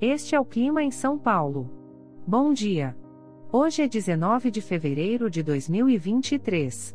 [0.00, 1.70] Este é o clima em São Paulo.
[2.26, 2.94] Bom dia.
[3.50, 6.94] Hoje é 19 de fevereiro de 2023.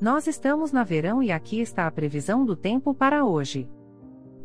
[0.00, 3.68] Nós estamos na verão e aqui está a previsão do tempo para hoje.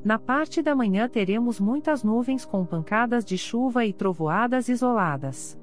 [0.04, 5.58] Na parte da manhã teremos muitas nuvens com pancadas de chuva e trovoadas isoladas.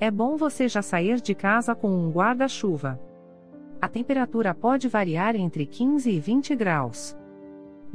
[0.00, 2.98] É bom você já sair de casa com um guarda-chuva.
[3.82, 7.14] A temperatura pode variar entre 15 e 20 graus.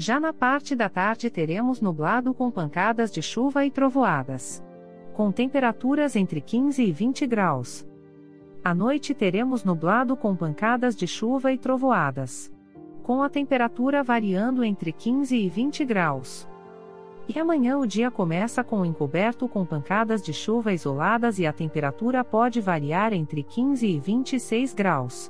[0.01, 4.63] Já na parte da tarde teremos nublado com pancadas de chuva e trovoadas.
[5.13, 7.85] Com temperaturas entre 15 e 20 graus.
[8.63, 12.49] À noite teremos nublado com pancadas de chuva e trovoadas.
[13.03, 16.47] Com a temperatura variando entre 15 e 20 graus.
[17.27, 22.23] E amanhã o dia começa com encoberto com pancadas de chuva isoladas e a temperatura
[22.23, 25.29] pode variar entre 15 e 26 graus.